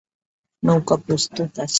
[0.63, 1.69] নৌকা প্রস্তুত আছে।